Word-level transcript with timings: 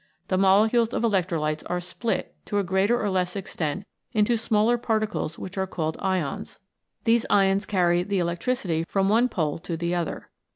The 0.29 0.37
molecules 0.39 0.95
of 0.95 1.03
electrolytes 1.03 1.61
are 1.69 1.79
split, 1.79 2.33
to 2.45 2.57
a 2.57 2.63
greater 2.63 2.99
or 2.99 3.07
less 3.11 3.35
extent, 3.35 3.85
into 4.13 4.35
smaller 4.35 4.75
particles 4.79 5.37
which 5.37 5.59
are 5.59 5.67
called 5.67 5.95
Ions. 5.99 6.57
These 7.03 7.27
ions 7.29 7.67
carry 7.67 8.01
the 8.01 8.17
electricity 8.17 8.83
from 8.89 9.09
one 9.09 9.29
pole 9.29 9.59
to 9.59 9.77
the 9.77 9.93
other. 9.93 10.31